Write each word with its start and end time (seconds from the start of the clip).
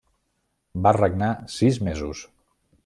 Va 0.87 0.95
regnar 0.97 1.31
sis 1.59 1.81
mesos. 1.91 2.27